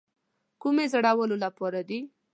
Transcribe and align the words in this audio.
کومې 0.61 0.85
زړولو 0.93 1.35
لپاره 1.45 1.79
دي. 1.89 1.99